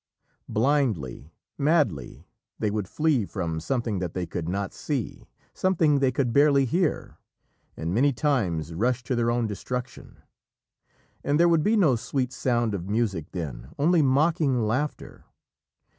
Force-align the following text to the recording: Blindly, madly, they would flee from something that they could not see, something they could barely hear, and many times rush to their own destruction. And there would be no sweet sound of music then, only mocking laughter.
Blindly, 0.49 1.31
madly, 1.59 2.25
they 2.57 2.71
would 2.71 2.87
flee 2.87 3.23
from 3.23 3.59
something 3.59 3.99
that 3.99 4.15
they 4.15 4.25
could 4.25 4.49
not 4.49 4.73
see, 4.73 5.27
something 5.53 5.99
they 5.99 6.11
could 6.11 6.33
barely 6.33 6.65
hear, 6.65 7.19
and 7.77 7.93
many 7.93 8.11
times 8.11 8.73
rush 8.73 9.03
to 9.03 9.15
their 9.15 9.29
own 9.29 9.45
destruction. 9.45 10.17
And 11.23 11.39
there 11.39 11.47
would 11.49 11.61
be 11.61 11.77
no 11.77 11.95
sweet 11.95 12.33
sound 12.33 12.73
of 12.73 12.89
music 12.89 13.31
then, 13.31 13.69
only 13.77 14.01
mocking 14.01 14.65
laughter. 14.65 15.25